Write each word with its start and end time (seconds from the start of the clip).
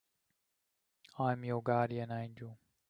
I'm 1.19 1.45
your 1.45 1.61
guardian 1.61 2.11
angel. 2.11 2.57